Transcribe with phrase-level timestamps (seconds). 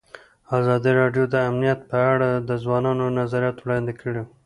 [0.57, 4.23] ازادي راډیو د امنیت په اړه د ځوانانو نظریات وړاندې کړي.